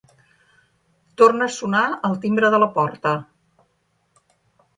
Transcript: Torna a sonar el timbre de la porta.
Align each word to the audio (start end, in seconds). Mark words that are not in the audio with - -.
Torna 1.21 1.47
a 1.49 1.53
sonar 1.55 1.83
el 2.09 2.17
timbre 2.25 2.51
de 2.57 2.61
la 2.65 2.71
porta. 2.79 3.13